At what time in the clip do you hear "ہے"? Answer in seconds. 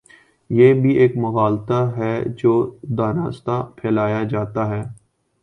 1.97-2.13, 4.69-4.81